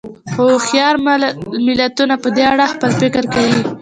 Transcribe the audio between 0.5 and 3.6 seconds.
هوښیار ملتونه په دې اړه خپل فکر کوي.